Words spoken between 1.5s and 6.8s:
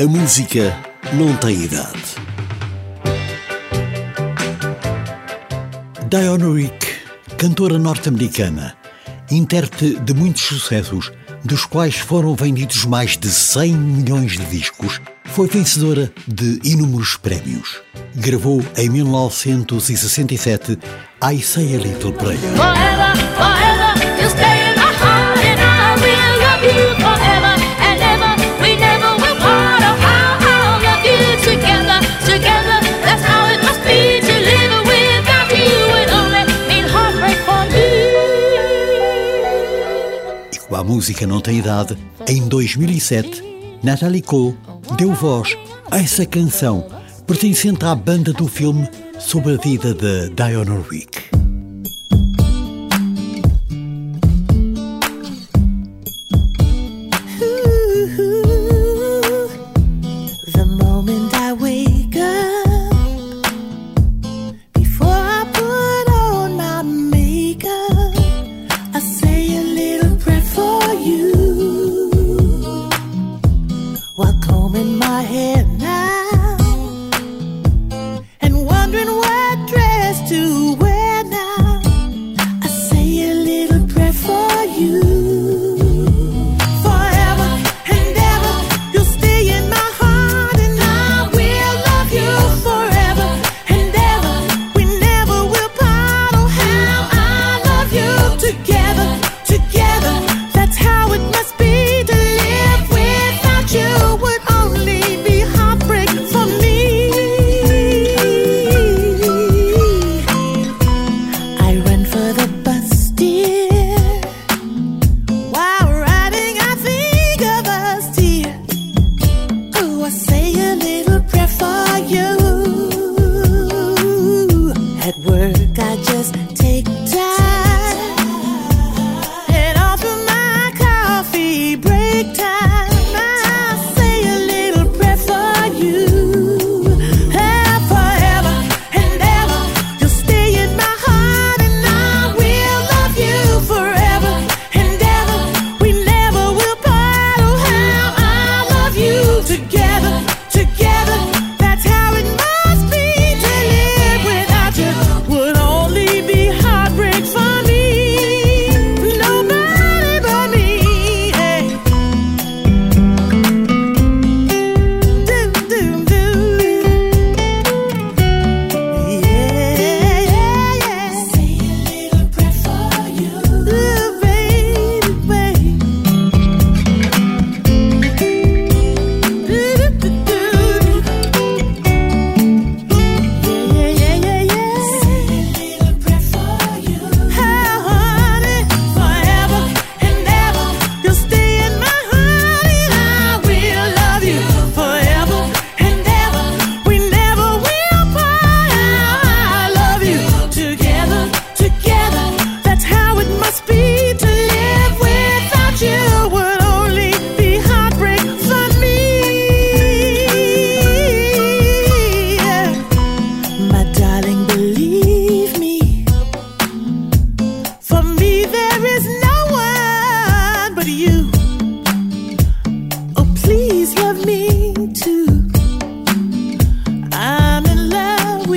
idade. Dionne